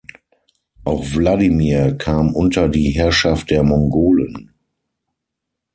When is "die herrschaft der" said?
2.69-3.61